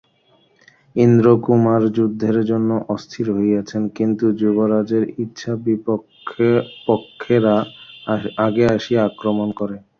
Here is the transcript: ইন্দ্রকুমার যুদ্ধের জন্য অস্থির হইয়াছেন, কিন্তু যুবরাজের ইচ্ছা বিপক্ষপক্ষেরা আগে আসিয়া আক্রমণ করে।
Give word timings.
ইন্দ্রকুমার 0.95 1.81
যুদ্ধের 1.97 2.37
জন্য 2.49 2.69
অস্থির 2.95 3.27
হইয়াছেন, 3.37 3.83
কিন্তু 3.97 4.25
যুবরাজের 4.41 5.03
ইচ্ছা 5.23 5.53
বিপক্ষপক্ষেরা 5.65 7.55
আগে 8.45 8.63
আসিয়া 8.75 9.01
আক্রমণ 9.09 9.49
করে। 9.59 9.77